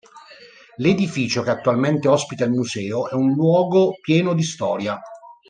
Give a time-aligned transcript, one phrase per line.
[0.77, 4.99] L'edificio che attualmente ospita il museo, è un luogo pieno di storia.